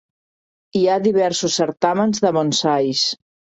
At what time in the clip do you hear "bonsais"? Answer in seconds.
2.41-3.07